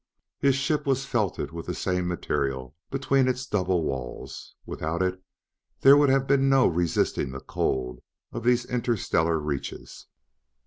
[0.39, 5.21] His ship was felted with the same material between its double walls; without it
[5.81, 7.99] there would have been no resisting the cold
[8.31, 10.07] of these interstellar reaches.